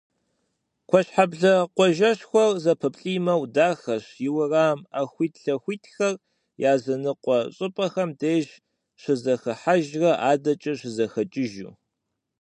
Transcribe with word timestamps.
Куэшхьэблэ 0.89 1.53
къуажэшхуэр 1.75 2.51
зэпэплIимэу 2.63 3.43
дахэщ, 3.55 4.05
и 4.27 4.29
уэрам 4.35 4.79
Iэхуитлъэхуитхэр 4.99 6.13
языныкъуэ 6.73 7.39
щIыпIэхэм 7.55 8.09
деж 8.19 8.45
щызэхыхьэжрэ 9.01 10.11
адэкIэ 10.31 10.73
щызэхэкIыжу. 10.79 11.71